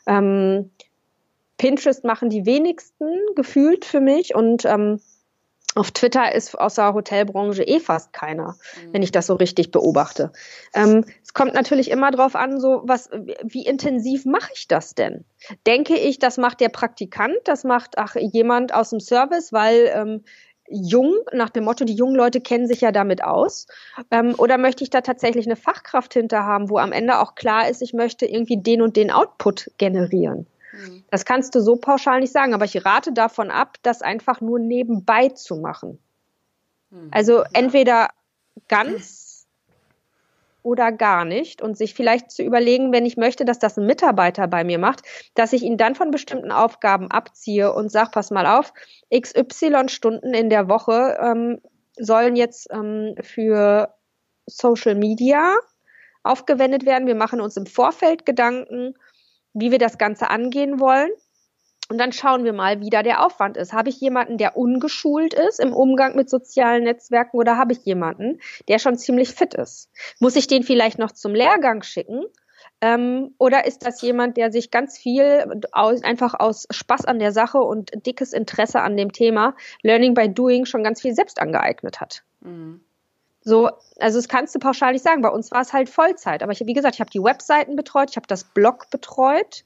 [0.08, 0.72] Ähm,
[1.58, 5.00] Pinterest machen die wenigsten gefühlt für mich und ähm,
[5.76, 8.94] auf Twitter ist aus der Hotelbranche eh fast keiner, mhm.
[8.94, 10.32] wenn ich das so richtig beobachte.
[10.74, 13.10] Ähm, es kommt natürlich immer drauf an, so was,
[13.44, 15.26] wie intensiv mache ich das denn?
[15.68, 20.24] Denke ich, das macht der Praktikant, das macht ach jemand aus dem Service, weil ähm,
[20.70, 23.68] jung, nach dem Motto, die jungen Leute kennen sich ja damit aus?
[24.12, 27.70] Ähm, oder möchte ich da tatsächlich eine Fachkraft hinter haben, wo am Ende auch klar
[27.70, 30.48] ist, ich möchte irgendwie den und den Output generieren?
[30.76, 31.04] Mhm.
[31.10, 34.60] Das kannst du so pauschal nicht sagen, aber ich rate davon ab, das einfach nur
[34.60, 36.00] nebenbei zu machen.
[36.90, 37.10] Mhm.
[37.12, 38.10] Also entweder
[38.68, 39.48] ganz
[40.66, 44.48] oder gar nicht und sich vielleicht zu überlegen, wenn ich möchte, dass das ein Mitarbeiter
[44.48, 45.04] bei mir macht,
[45.36, 48.74] dass ich ihn dann von bestimmten Aufgaben abziehe und sage, pass mal auf,
[49.14, 51.62] XY Stunden in der Woche ähm,
[51.98, 53.94] sollen jetzt ähm, für
[54.48, 55.56] Social Media
[56.24, 57.08] aufgewendet werden.
[57.08, 58.96] Wir machen uns im Vorfeld Gedanken
[59.56, 61.10] wie wir das Ganze angehen wollen.
[61.88, 63.74] Und dann schauen wir mal, wie da der Aufwand ist.
[63.74, 68.40] Habe ich jemanden, der ungeschult ist im Umgang mit sozialen Netzwerken oder habe ich jemanden,
[68.68, 69.90] der schon ziemlich fit ist?
[70.20, 72.26] Muss ich den vielleicht noch zum Lehrgang schicken?
[72.82, 77.32] Ähm, oder ist das jemand, der sich ganz viel aus, einfach aus Spaß an der
[77.32, 82.02] Sache und dickes Interesse an dem Thema Learning by Doing schon ganz viel selbst angeeignet
[82.02, 82.24] hat?
[82.42, 82.82] Mhm.
[83.48, 85.22] So, also das kannst du pauschal nicht sagen.
[85.22, 86.42] Bei uns war es halt Vollzeit.
[86.42, 89.64] Aber ich, wie gesagt, ich habe die Webseiten betreut, ich habe das Blog betreut,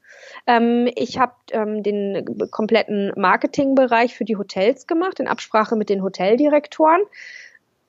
[0.48, 6.04] ähm, ich habe ähm, den kompletten Marketingbereich für die Hotels gemacht in Absprache mit den
[6.04, 7.02] Hoteldirektoren.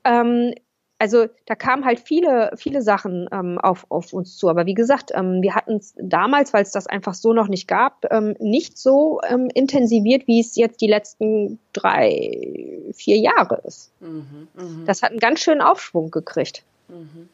[0.04, 0.54] Ähm,
[1.00, 4.50] also da kamen halt viele, viele Sachen ähm, auf, auf uns zu.
[4.50, 7.66] Aber wie gesagt, ähm, wir hatten es damals, weil es das einfach so noch nicht
[7.66, 13.90] gab, ähm, nicht so ähm, intensiviert, wie es jetzt die letzten drei, vier Jahre ist.
[14.00, 14.84] Mhm, mh.
[14.84, 16.64] Das hat einen ganz schönen Aufschwung gekriegt.
[16.88, 17.30] Mhm.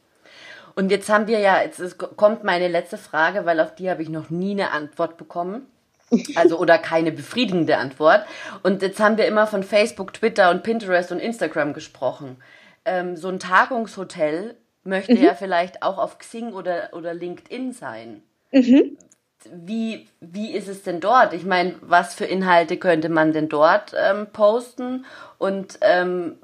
[0.76, 4.08] Und jetzt haben wir ja, jetzt kommt meine letzte Frage, weil auf die habe ich
[4.08, 5.66] noch nie eine Antwort bekommen.
[6.36, 8.26] Also oder keine befriedigende Antwort.
[8.62, 12.36] Und jetzt haben wir immer von Facebook, Twitter und Pinterest und Instagram gesprochen
[12.86, 15.22] ähm, so ein Tagungshotel möchte mhm.
[15.22, 18.22] ja vielleicht auch auf Xing oder, oder LinkedIn sein.
[18.52, 18.96] Mhm.
[19.52, 21.32] Wie, wie ist es denn dort?
[21.32, 25.04] Ich meine, was für Inhalte könnte man denn dort ähm, posten?
[25.38, 26.36] Und ähm,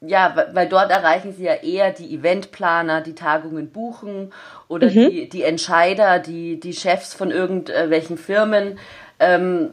[0.00, 4.32] ja, weil dort erreichen sie ja eher die Eventplaner, die Tagungen buchen
[4.68, 5.10] oder mhm.
[5.10, 8.78] die, die Entscheider, die, die Chefs von irgendwelchen Firmen.
[9.18, 9.70] Ähm,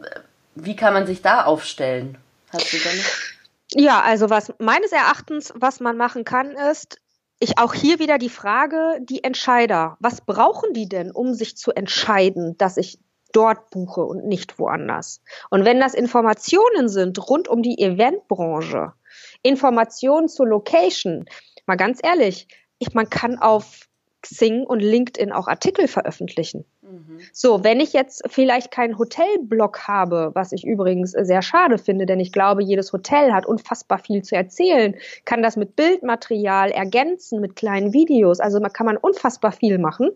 [0.56, 2.18] wie kann man sich da aufstellen?
[2.52, 3.33] Hast du da noch?
[3.76, 7.00] Ja, also was meines Erachtens, was man machen kann, ist,
[7.40, 11.72] ich auch hier wieder die Frage, die Entscheider, was brauchen die denn, um sich zu
[11.72, 13.00] entscheiden, dass ich
[13.34, 15.22] dort buche und nicht woanders?
[15.50, 18.94] Und wenn das Informationen sind rund um die Eventbranche,
[19.42, 21.26] Informationen zur Location,
[21.66, 22.48] mal ganz ehrlich,
[22.80, 23.88] ich, man kann auf
[24.24, 26.66] Xing und LinkedIn auch Artikel veröffentlichen.
[26.82, 27.20] Mhm.
[27.32, 32.20] So, wenn ich jetzt vielleicht keinen Hotelblog habe, was ich übrigens sehr schade finde, denn
[32.20, 37.56] ich glaube, jedes Hotel hat unfassbar viel zu erzählen, kann das mit Bildmaterial ergänzen, mit
[37.56, 40.10] kleinen Videos, also man kann man unfassbar viel machen,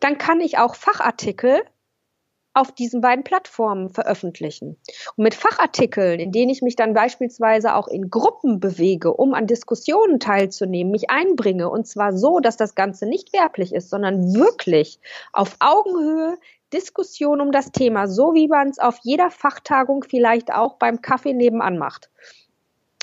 [0.00, 1.60] dann kann ich auch Fachartikel
[2.54, 4.76] auf diesen beiden Plattformen veröffentlichen.
[5.16, 9.46] Und mit Fachartikeln, in denen ich mich dann beispielsweise auch in Gruppen bewege, um an
[9.46, 15.00] Diskussionen teilzunehmen, mich einbringe, und zwar so, dass das Ganze nicht werblich ist, sondern wirklich
[15.32, 16.38] auf Augenhöhe
[16.72, 21.34] Diskussion um das Thema, so wie man es auf jeder Fachtagung vielleicht auch beim Kaffee
[21.34, 22.10] nebenan macht.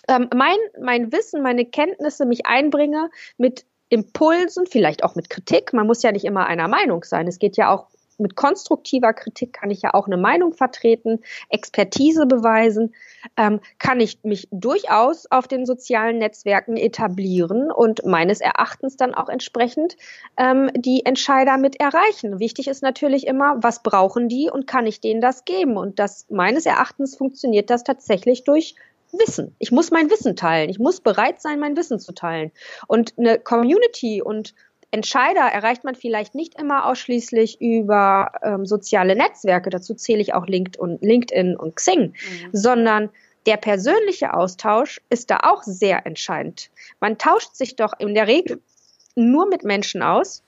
[0.07, 5.73] Ähm, mein, mein Wissen, meine Kenntnisse, mich einbringe mit Impulsen, vielleicht auch mit Kritik.
[5.73, 7.27] Man muss ja nicht immer einer Meinung sein.
[7.27, 7.87] Es geht ja auch
[8.19, 12.93] mit konstruktiver Kritik kann ich ja auch eine Meinung vertreten, Expertise beweisen,
[13.37, 19.29] ähm, kann ich mich durchaus auf den sozialen Netzwerken etablieren und meines Erachtens dann auch
[19.29, 19.97] entsprechend
[20.37, 22.39] ähm, die Entscheider mit erreichen.
[22.39, 25.77] Wichtig ist natürlich immer, was brauchen die und kann ich denen das geben?
[25.77, 28.75] Und das meines Erachtens funktioniert das tatsächlich durch
[29.11, 29.55] Wissen.
[29.59, 30.69] Ich muss mein Wissen teilen.
[30.69, 32.51] Ich muss bereit sein, mein Wissen zu teilen.
[32.87, 34.53] Und eine Community und
[34.91, 40.47] Entscheider erreicht man vielleicht nicht immer ausschließlich über ähm, soziale Netzwerke, dazu zähle ich auch
[40.47, 42.13] LinkedIn und Xing, mhm.
[42.51, 43.09] sondern
[43.45, 46.71] der persönliche Austausch ist da auch sehr entscheidend.
[46.99, 48.61] Man tauscht sich doch in der Regel
[49.15, 50.43] nur mit Menschen aus,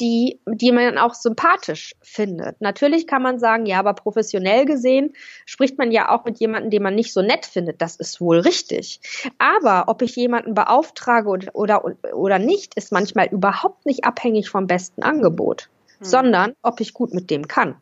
[0.00, 2.60] die, die man auch sympathisch findet.
[2.60, 5.14] Natürlich kann man sagen, ja, aber professionell gesehen
[5.46, 7.80] spricht man ja auch mit jemandem, den man nicht so nett findet.
[7.80, 9.00] Das ist wohl richtig.
[9.38, 14.66] Aber ob ich jemanden beauftrage oder, oder, oder nicht, ist manchmal überhaupt nicht abhängig vom
[14.66, 16.06] besten Angebot, hm.
[16.06, 17.76] sondern ob ich gut mit dem kann.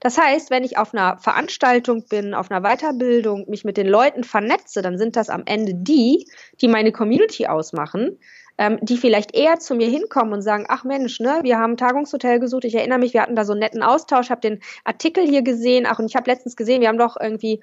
[0.00, 4.24] Das heißt, wenn ich auf einer Veranstaltung bin, auf einer Weiterbildung, mich mit den Leuten
[4.24, 6.26] vernetze, dann sind das am Ende die,
[6.60, 8.18] die meine Community ausmachen,
[8.58, 11.76] ähm, die vielleicht eher zu mir hinkommen und sagen, ach Mensch, ne, wir haben ein
[11.76, 15.26] Tagungshotel gesucht, ich erinnere mich, wir hatten da so einen netten Austausch, habe den Artikel
[15.26, 17.62] hier gesehen, ach und ich habe letztens gesehen, wir haben doch irgendwie,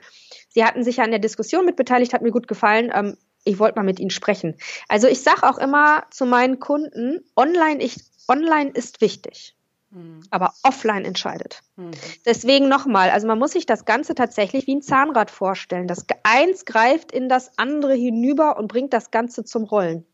[0.50, 3.76] sie hatten sich ja an der Diskussion mitbeteiligt, hat mir gut gefallen, ähm, ich wollte
[3.76, 4.56] mal mit ihnen sprechen.
[4.88, 9.56] Also ich sage auch immer zu meinen Kunden, online, ich, online ist wichtig
[9.96, 10.22] mhm.
[10.30, 11.62] aber offline entscheidet.
[11.76, 11.92] Mhm.
[12.26, 15.88] Deswegen nochmal, also man muss sich das Ganze tatsächlich wie ein Zahnrad vorstellen.
[15.88, 20.06] Das eins greift in das andere hinüber und bringt das Ganze zum Rollen.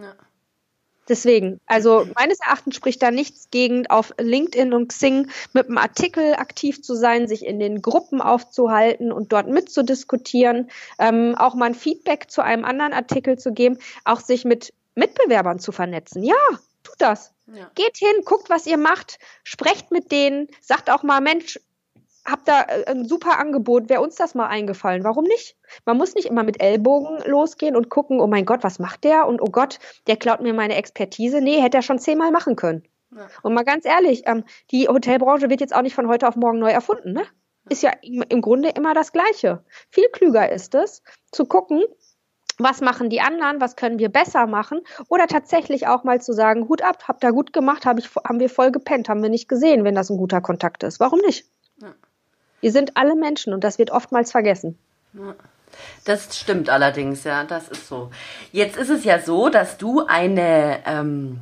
[0.00, 0.14] Ja.
[1.08, 6.34] Deswegen, also meines Erachtens spricht da nichts gegen, auf LinkedIn und Xing mit einem Artikel
[6.34, 11.74] aktiv zu sein, sich in den Gruppen aufzuhalten und dort mitzudiskutieren, ähm, auch mal ein
[11.74, 16.22] Feedback zu einem anderen Artikel zu geben, auch sich mit Mitbewerbern zu vernetzen.
[16.22, 16.34] Ja,
[16.82, 17.32] tut das.
[17.46, 17.70] Ja.
[17.74, 21.58] Geht hin, guckt, was ihr macht, sprecht mit denen, sagt auch mal, Mensch,
[22.28, 25.04] hab da äh, ein super Angebot, wäre uns das mal eingefallen.
[25.04, 25.56] Warum nicht?
[25.84, 29.26] Man muss nicht immer mit Ellbogen losgehen und gucken, oh mein Gott, was macht der?
[29.26, 31.40] Und oh Gott, der klaut mir meine Expertise.
[31.40, 32.82] Nee, hätte er schon zehnmal machen können.
[33.14, 33.28] Ja.
[33.42, 36.58] Und mal ganz ehrlich, ähm, die Hotelbranche wird jetzt auch nicht von heute auf morgen
[36.58, 37.24] neu erfunden, ne?
[37.70, 39.62] Ist ja im Grunde immer das Gleiche.
[39.90, 41.84] Viel klüger ist es, zu gucken,
[42.58, 46.68] was machen die anderen, was können wir besser machen oder tatsächlich auch mal zu sagen,
[46.68, 49.48] Hut ab, habt ihr gut gemacht, hab ich, haben wir voll gepennt, haben wir nicht
[49.48, 50.98] gesehen, wenn das ein guter Kontakt ist.
[50.98, 51.46] Warum nicht?
[51.80, 51.94] Ja.
[52.60, 54.78] Wir sind alle Menschen und das wird oftmals vergessen.
[56.04, 58.10] Das stimmt allerdings, ja, das ist so.
[58.52, 61.40] Jetzt ist es ja so, dass du eine, ähm,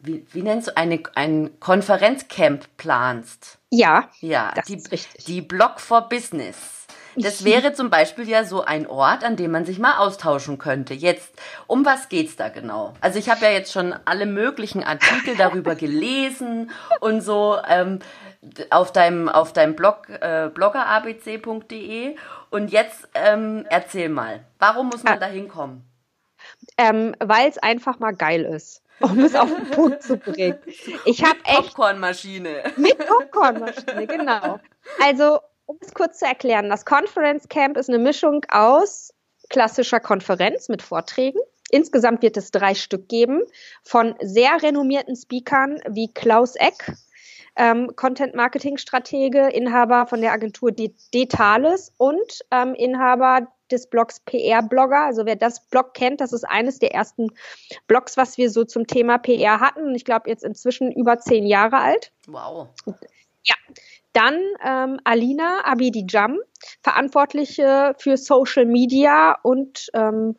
[0.00, 3.58] wie, wie nennst du, eine, ein Konferenzcamp planst.
[3.70, 5.24] Ja, ja das die, ist richtig.
[5.24, 6.86] Die Blog for Business.
[7.16, 10.94] Das wäre zum Beispiel ja so ein Ort, an dem man sich mal austauschen könnte.
[10.94, 11.32] Jetzt,
[11.66, 12.94] um was geht's da genau?
[13.00, 17.58] Also ich habe ja jetzt schon alle möglichen Artikel darüber gelesen und so.
[17.68, 18.00] Ähm,
[18.70, 22.16] auf deinem, auf deinem Blog, äh, bloggerabc.de.
[22.50, 25.18] Und jetzt ähm, erzähl mal, warum muss man ah.
[25.18, 25.84] da hinkommen?
[26.76, 28.82] Ähm, Weil es einfach mal geil ist.
[29.00, 30.58] Um es auf den Punkt zu bringen.
[31.04, 31.74] Ich habe echt.
[31.74, 32.62] Popcornmaschine.
[32.76, 34.60] Mit Popcornmaschine, genau.
[35.02, 39.12] Also, um es kurz zu erklären, das Conference Camp ist eine Mischung aus
[39.50, 41.40] klassischer Konferenz mit Vorträgen.
[41.70, 43.42] Insgesamt wird es drei Stück geben
[43.82, 46.92] von sehr renommierten Speakern wie Klaus Eck,
[47.56, 55.04] ähm, Content-Marketing-Stratege, Inhaber von der Agentur Detales und ähm, Inhaber des Blogs PR-Blogger.
[55.04, 57.28] Also wer das Blog kennt, das ist eines der ersten
[57.86, 59.84] Blogs, was wir so zum Thema PR hatten.
[59.84, 62.12] Und ich glaube jetzt inzwischen über zehn Jahre alt.
[62.26, 62.68] Wow.
[63.44, 63.54] Ja.
[64.12, 66.38] Dann ähm, Alina Abidijam,
[66.82, 70.36] Verantwortliche für Social Media und ähm,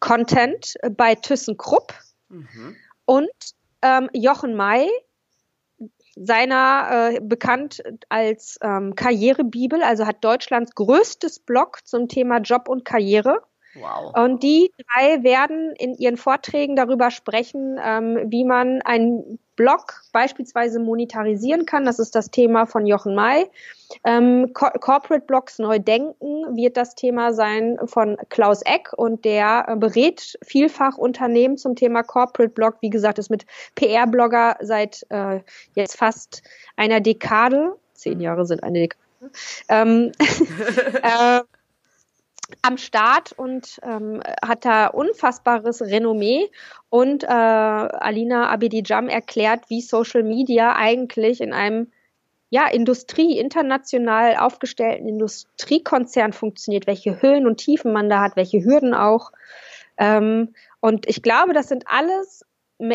[0.00, 1.94] Content bei ThyssenKrupp.
[2.28, 2.76] Mhm.
[3.04, 3.30] Und
[3.82, 4.88] ähm, Jochen May,
[6.16, 12.84] seiner äh, bekannt als ähm, Karrierebibel, also hat Deutschlands größtes Blog zum Thema Job und
[12.84, 13.42] Karriere.
[13.74, 14.14] Wow.
[14.16, 20.78] Und die drei werden in ihren Vorträgen darüber sprechen, ähm, wie man einen Blog beispielsweise
[20.78, 21.84] monetarisieren kann.
[21.84, 23.46] Das ist das Thema von Jochen May.
[24.04, 29.66] Ähm, Co Corporate Blogs neu denken wird das Thema sein von Klaus Eck und der
[29.68, 32.76] äh, berät vielfach Unternehmen zum Thema Corporate Blog.
[32.80, 35.40] Wie gesagt, ist mit PR-Blogger seit äh,
[35.74, 36.42] jetzt fast
[36.76, 37.76] einer Dekade.
[37.94, 39.02] Zehn Jahre sind eine Dekade.
[39.68, 40.12] Ähm,
[41.02, 41.42] äh,
[42.62, 46.50] am Start und ähm, hat da unfassbares Renommee.
[46.90, 51.88] Und äh, Alina Abedijam erklärt, wie Social Media eigentlich in einem
[52.52, 58.92] ja, Industrie, international aufgestellten Industriekonzern funktioniert, welche Höhen und Tiefen man da hat, welche Hürden
[58.92, 59.32] auch.
[59.96, 62.44] Ähm, und ich glaube, das sind alles,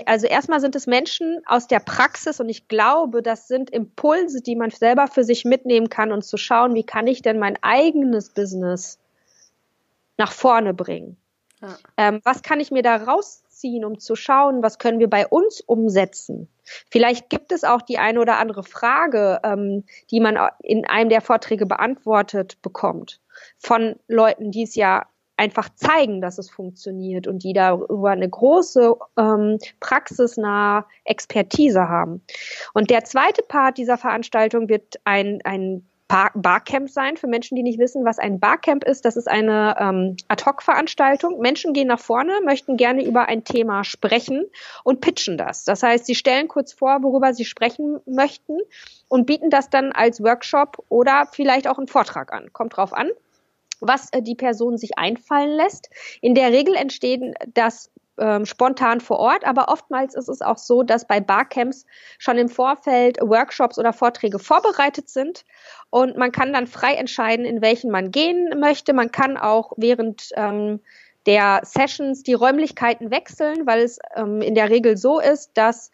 [0.06, 4.56] also erstmal sind es Menschen aus der Praxis und ich glaube, das sind Impulse, die
[4.56, 8.30] man selber für sich mitnehmen kann und zu schauen, wie kann ich denn mein eigenes
[8.30, 9.00] Business
[10.18, 11.18] nach vorne bringen.
[11.62, 11.78] Ja.
[11.98, 15.62] Ähm, was kann ich mir da rausziehen, um zu schauen, was können wir bei uns
[15.62, 16.50] umsetzen?
[16.92, 21.22] Vielleicht gibt es auch die eine oder andere Frage, ähm, die man in einem der
[21.22, 23.22] Vorträge beantwortet bekommt
[23.58, 28.96] von Leuten, die es ja einfach zeigen, dass es funktioniert und die darüber eine große
[29.18, 32.24] ähm, praxisnahe Expertise haben.
[32.74, 37.80] Und der zweite Part dieser Veranstaltung wird ein, ein Barcamp sein für Menschen, die nicht
[37.80, 39.04] wissen, was ein Barcamp ist.
[39.04, 41.40] Das ist eine ähm, Ad-Hoc-Veranstaltung.
[41.40, 44.46] Menschen gehen nach vorne, möchten gerne über ein Thema sprechen
[44.84, 45.66] und pitchen das.
[45.66, 48.58] Das heißt, sie stellen kurz vor, worüber sie sprechen möchten
[49.10, 52.54] und bieten das dann als Workshop oder vielleicht auch einen Vortrag an.
[52.54, 53.10] Kommt drauf an
[53.80, 55.90] was äh, die Person sich einfallen lässt.
[56.22, 60.84] In der Regel entstehen das ähm, spontan vor Ort, aber oftmals ist es auch so,
[60.84, 61.86] dass bei Barcamps
[62.18, 65.46] schon im Vorfeld Workshops oder Vorträge vorbereitet sind
[65.90, 68.94] und man kann dann frei entscheiden, in welchen man gehen möchte.
[68.94, 70.82] Man kann auch während ähm,
[71.26, 75.92] der Sessions die Räumlichkeiten wechseln, weil es ähm, in der Regel so ist, dass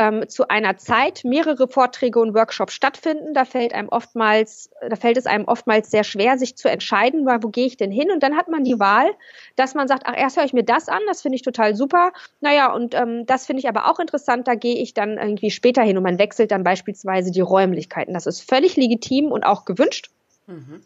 [0.00, 3.34] ähm, zu einer Zeit mehrere Vorträge und Workshops stattfinden.
[3.34, 7.42] Da fällt einem oftmals, da fällt es einem oftmals sehr schwer, sich zu entscheiden, weil
[7.42, 8.10] wo gehe ich denn hin?
[8.10, 9.10] Und dann hat man die Wahl,
[9.56, 12.12] dass man sagt, ach, erst höre ich mir das an, das finde ich total super.
[12.40, 15.82] Naja, und ähm, das finde ich aber auch interessant, da gehe ich dann irgendwie später
[15.82, 18.14] hin und man wechselt dann beispielsweise die Räumlichkeiten.
[18.14, 20.08] Das ist völlig legitim und auch gewünscht.
[20.46, 20.80] Mhm.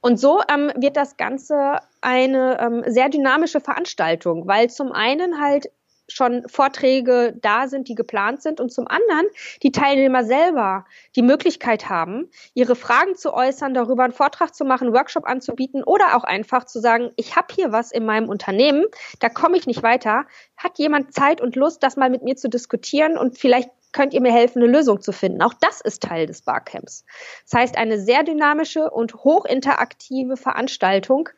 [0.00, 5.70] Und so ähm, wird das Ganze eine ähm, sehr dynamische Veranstaltung, weil zum einen halt
[6.08, 9.26] schon Vorträge da sind, die geplant sind und zum anderen
[9.62, 10.84] die Teilnehmer selber
[11.16, 16.16] die Möglichkeit haben, ihre Fragen zu äußern, darüber einen Vortrag zu machen, Workshop anzubieten oder
[16.16, 18.84] auch einfach zu sagen, ich habe hier was in meinem Unternehmen,
[19.20, 20.26] da komme ich nicht weiter.
[20.56, 24.20] Hat jemand Zeit und Lust, das mal mit mir zu diskutieren und vielleicht könnt ihr
[24.20, 25.42] mir helfen, eine Lösung zu finden.
[25.42, 27.04] Auch das ist Teil des Barcamps.
[27.44, 31.30] Das heißt, eine sehr dynamische und hochinteraktive Veranstaltung,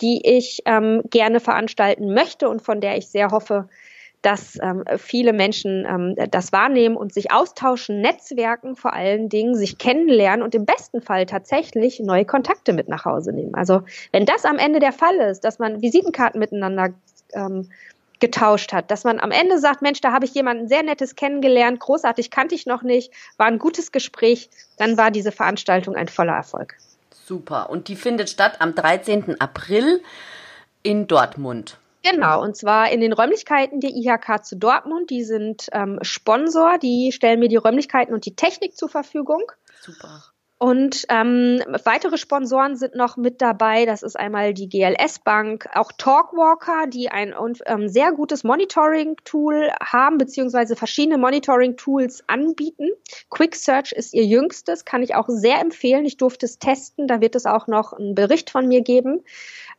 [0.00, 3.68] die ich ähm, gerne veranstalten möchte und von der ich sehr hoffe,
[4.22, 9.78] dass ähm, viele Menschen ähm, das wahrnehmen und sich austauschen, Netzwerken vor allen Dingen, sich
[9.78, 13.54] kennenlernen und im besten Fall tatsächlich neue Kontakte mit nach Hause nehmen.
[13.54, 16.90] Also wenn das am Ende der Fall ist, dass man Visitenkarten miteinander
[17.32, 17.68] ähm,
[18.20, 21.78] getauscht hat, dass man am Ende sagt, Mensch, da habe ich jemanden sehr nettes kennengelernt,
[21.78, 26.34] großartig kannte ich noch nicht, war ein gutes Gespräch, dann war diese Veranstaltung ein voller
[26.34, 26.74] Erfolg.
[27.10, 27.70] Super.
[27.70, 29.40] Und die findet statt am 13.
[29.40, 30.02] April
[30.82, 31.78] in Dortmund.
[32.10, 35.10] Genau, und zwar in den Räumlichkeiten der IHK zu Dortmund.
[35.10, 39.42] Die sind ähm, Sponsor, die stellen mir die Räumlichkeiten und die Technik zur Verfügung.
[39.80, 40.22] Super.
[40.60, 43.86] Und ähm, weitere Sponsoren sind noch mit dabei.
[43.86, 47.32] Das ist einmal die GLS Bank, auch Talkwalker, die ein
[47.66, 52.88] ähm, sehr gutes Monitoring-Tool haben, beziehungsweise verschiedene Monitoring-Tools anbieten.
[53.30, 56.04] Quick Search ist ihr jüngstes, kann ich auch sehr empfehlen.
[56.04, 59.22] Ich durfte es testen, da wird es auch noch einen Bericht von mir geben.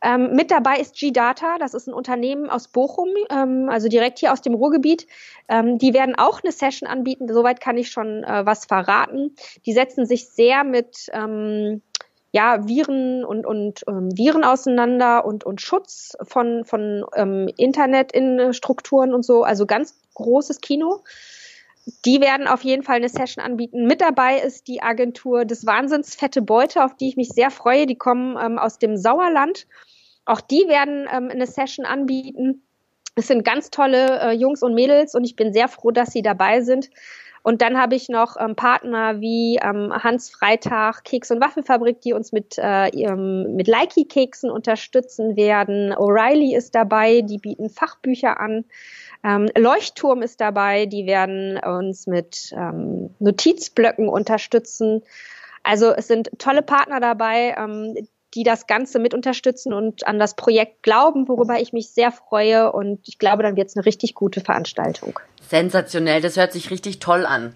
[0.02, 4.32] Ähm, mit dabei ist G-Data, das ist ein Unternehmen aus Bochum, ähm, also direkt hier
[4.32, 5.06] aus dem Ruhrgebiet.
[5.48, 9.36] Ähm, die werden auch eine Session anbieten, soweit kann ich schon äh, was verraten.
[9.66, 11.82] Die setzen sich sehr mit ähm,
[12.32, 19.24] ja, Viren und, und ähm, Viren auseinander und, und Schutz von, von ähm, Internetinstrukturen und
[19.24, 21.02] so, also ganz großes Kino.
[22.04, 23.86] Die werden auf jeden Fall eine Session anbieten.
[23.86, 27.86] Mit dabei ist die Agentur des Wahnsinns Fette Beute, auf die ich mich sehr freue.
[27.86, 29.66] Die kommen ähm, aus dem Sauerland
[30.30, 32.62] auch die werden ähm, eine Session anbieten.
[33.16, 36.22] Es sind ganz tolle äh, Jungs und Mädels und ich bin sehr froh, dass sie
[36.22, 36.88] dabei sind.
[37.42, 42.12] Und dann habe ich noch ähm, Partner wie ähm, Hans Freitag, Keks- und Waffelfabrik, die
[42.12, 45.92] uns mit, äh, mit Likey-Keksen unterstützen werden.
[45.94, 48.66] O'Reilly ist dabei, die bieten Fachbücher an.
[49.24, 55.02] Ähm, Leuchtturm ist dabei, die werden uns mit ähm, Notizblöcken unterstützen.
[55.62, 57.96] Also es sind tolle Partner dabei, ähm,
[58.34, 62.72] die das Ganze mit unterstützen und an das Projekt glauben, worüber ich mich sehr freue.
[62.72, 65.18] Und ich glaube, dann wird es eine richtig gute Veranstaltung.
[65.48, 67.54] Sensationell, das hört sich richtig toll an.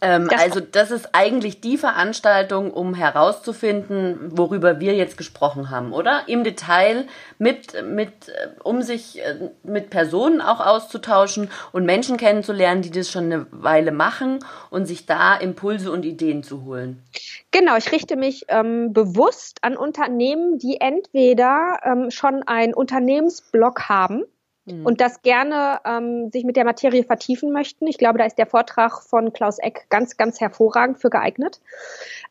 [0.00, 5.92] Ähm, das also das ist eigentlich die Veranstaltung, um herauszufinden, worüber wir jetzt gesprochen haben,
[5.92, 6.24] oder?
[6.26, 7.06] Im Detail
[7.38, 13.10] mit, mit, äh, um sich äh, mit Personen auch auszutauschen und Menschen kennenzulernen, die das
[13.10, 17.02] schon eine Weile machen und sich da Impulse und Ideen zu holen.
[17.50, 24.24] Genau, ich richte mich ähm, bewusst an Unternehmen, die entweder ähm, schon einen Unternehmensblog haben,
[24.66, 24.84] mhm.
[24.84, 27.86] und das gerne ähm, sich mit der Materie vertiefen möchten.
[27.86, 31.60] Ich glaube, da ist der Vortrag von Klaus Eck ganz, ganz hervorragend für geeignet.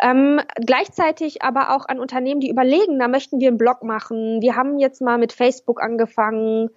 [0.01, 4.41] Ähm, gleichzeitig aber auch an Unternehmen, die überlegen, da möchten wir einen Blog machen.
[4.41, 6.69] Wir haben jetzt mal mit Facebook angefangen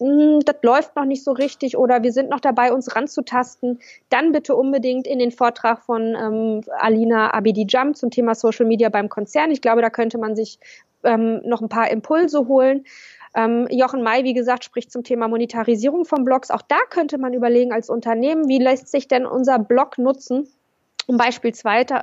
[0.00, 4.32] hm, das läuft noch nicht so richtig oder wir sind noch dabei, uns ranzutasten, dann
[4.32, 9.50] bitte unbedingt in den Vortrag von ähm, Alina Abidi-Jam zum Thema Social Media beim Konzern.
[9.50, 10.60] Ich glaube, da könnte man sich
[11.02, 12.84] ähm, noch ein paar Impulse holen.
[13.34, 16.50] Ähm, Jochen May, wie gesagt, spricht zum Thema Monetarisierung von Blogs.
[16.50, 20.48] Auch da könnte man überlegen als Unternehmen, wie lässt sich denn unser Blog nutzen,
[21.06, 21.94] um beispielsweise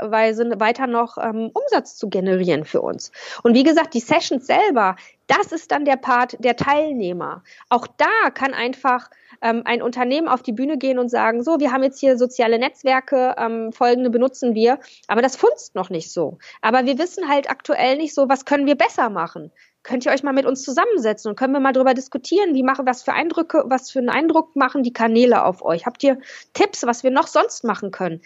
[0.58, 3.12] weiter noch ähm, Umsatz zu generieren für uns.
[3.44, 4.96] Und wie gesagt, die Sessions selber,
[5.28, 7.44] das ist dann der Part der Teilnehmer.
[7.70, 9.10] Auch da kann einfach
[9.42, 12.58] ähm, ein Unternehmen auf die Bühne gehen und sagen, so, wir haben jetzt hier soziale
[12.58, 16.40] Netzwerke, ähm, folgende benutzen wir, aber das funzt noch nicht so.
[16.62, 19.52] Aber wir wissen halt aktuell nicht so, was können wir besser machen
[19.86, 22.86] könnt ihr euch mal mit uns zusammensetzen und können wir mal darüber diskutieren, wie machen,
[22.86, 25.86] was für Eindrücke, was für einen Eindruck machen die Kanäle auf euch?
[25.86, 26.20] Habt ihr
[26.54, 28.22] Tipps, was wir noch sonst machen können?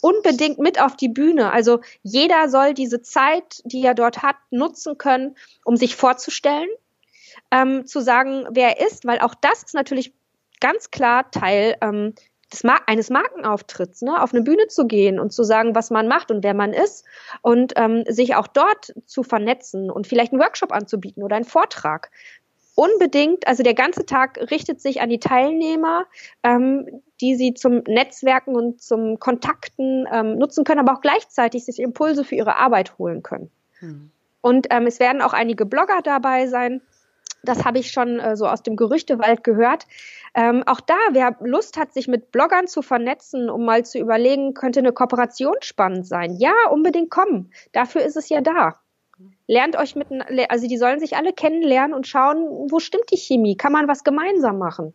[0.00, 1.52] Unbedingt mit auf die Bühne.
[1.52, 6.68] Also jeder soll diese Zeit, die er dort hat, nutzen können, um sich vorzustellen,
[7.50, 10.14] ähm, zu sagen, wer er ist, weil auch das ist natürlich
[10.60, 12.14] ganz klar Teil ähm,
[12.62, 16.30] Mar eines Markenauftritts, ne, auf eine Bühne zu gehen und zu sagen, was man macht
[16.30, 17.04] und wer man ist
[17.42, 22.10] und ähm, sich auch dort zu vernetzen und vielleicht einen Workshop anzubieten oder einen Vortrag.
[22.76, 26.06] Unbedingt, also der ganze Tag richtet sich an die Teilnehmer,
[26.42, 31.78] ähm, die sie zum Netzwerken und zum Kontakten ähm, nutzen können, aber auch gleichzeitig sich
[31.78, 33.50] Impulse für ihre Arbeit holen können.
[33.78, 34.10] Hm.
[34.40, 36.82] Und ähm, es werden auch einige Blogger dabei sein.
[37.44, 39.84] Das habe ich schon äh, so aus dem Gerüchtewald gehört.
[40.34, 44.54] Ähm, auch da, wer Lust hat, sich mit Bloggern zu vernetzen, um mal zu überlegen,
[44.54, 46.36] könnte eine Kooperation spannend sein.
[46.38, 47.52] Ja, unbedingt kommen.
[47.72, 48.74] Dafür ist es ja da.
[49.46, 50.08] Lernt euch mit,
[50.48, 53.56] also die sollen sich alle kennenlernen und schauen, wo stimmt die Chemie?
[53.56, 54.94] Kann man was gemeinsam machen?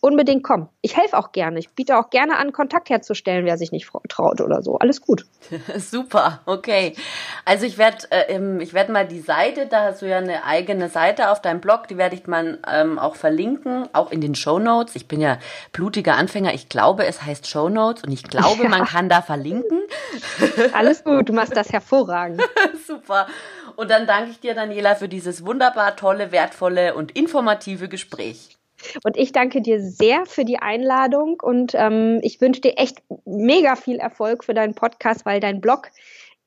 [0.00, 0.68] Unbedingt kommen.
[0.82, 1.58] Ich helfe auch gerne.
[1.58, 4.78] Ich biete auch gerne an, Kontakt herzustellen, wer sich nicht traut oder so.
[4.78, 5.26] Alles gut.
[5.76, 6.94] Super, okay.
[7.44, 10.88] Also ich werde äh, ich werde mal die Seite, da hast du ja eine eigene
[10.88, 14.58] Seite auf deinem Blog, die werde ich mal ähm, auch verlinken, auch in den Show
[14.58, 14.96] Notes.
[14.96, 15.38] Ich bin ja
[15.72, 16.54] blutiger Anfänger.
[16.54, 18.68] Ich glaube, es heißt Show Notes und ich glaube, ja.
[18.76, 19.80] man kann da verlinken.
[20.72, 22.42] Alles gut, du machst das hervorragend.
[22.86, 23.26] Super.
[23.76, 28.55] Und dann danke ich dir, Daniela, für dieses wunderbar tolle, wertvolle und informative Gespräch.
[29.04, 33.76] Und ich danke dir sehr für die Einladung und ähm, ich wünsche dir echt mega
[33.76, 35.90] viel Erfolg für deinen Podcast, weil dein Blog,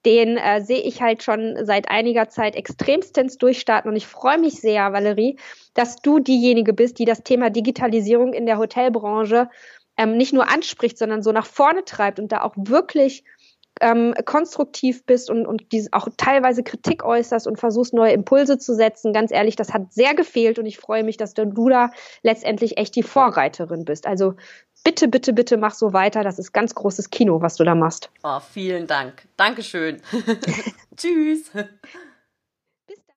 [0.06, 3.90] den äh, sehe ich halt schon seit einiger Zeit extremstens durchstarten.
[3.92, 5.38] Und ich freue mich sehr, Valerie,
[5.74, 9.50] dass du diejenige bist, die das Thema Digitalisierung in der Hotelbranche
[9.98, 13.26] ähm, nicht nur anspricht, sondern so nach vorne treibt und da auch wirklich
[13.82, 18.76] ähm, konstruktiv bist und, und die, auch teilweise Kritik äußerst und versuchst, neue Impulse zu
[18.76, 19.14] setzen.
[19.14, 21.92] Ganz ehrlich, das hat sehr gefehlt und ich freue mich, dass du da
[22.24, 24.08] letztendlich echt die Vorreiterin bist.
[24.08, 24.36] Also
[24.84, 26.24] bitte, bitte, bitte mach so weiter.
[26.24, 28.10] Das ist ganz großes Kino, was du da machst.
[28.24, 29.28] Oh, vielen Dank.
[29.38, 30.02] Dankeschön.
[30.96, 31.52] Tschüss.